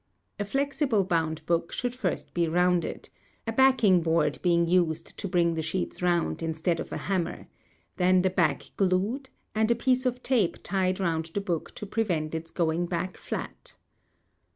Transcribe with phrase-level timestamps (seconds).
[0.39, 3.11] A flexible bound book should first be rounded,
[3.45, 7.45] a backing board being used to bring the sheets round instead of a hammer,
[7.97, 12.33] then the back glued, and a piece of tape tied round the book to prevent
[12.33, 13.75] its going back flat.